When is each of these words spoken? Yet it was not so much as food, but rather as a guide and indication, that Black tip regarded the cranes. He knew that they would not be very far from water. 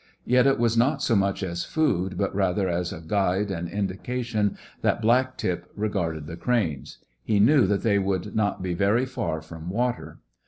Yet 0.25 0.47
it 0.47 0.57
was 0.57 0.75
not 0.75 1.03
so 1.03 1.15
much 1.15 1.43
as 1.43 1.63
food, 1.63 2.17
but 2.17 2.33
rather 2.33 2.67
as 2.67 2.91
a 2.91 3.01
guide 3.01 3.51
and 3.51 3.69
indication, 3.69 4.57
that 4.81 4.99
Black 4.99 5.37
tip 5.37 5.69
regarded 5.75 6.25
the 6.25 6.35
cranes. 6.37 6.97
He 7.23 7.39
knew 7.39 7.67
that 7.67 7.83
they 7.83 7.99
would 7.99 8.35
not 8.35 8.63
be 8.63 8.73
very 8.73 9.05
far 9.05 9.43
from 9.43 9.69
water. 9.69 10.17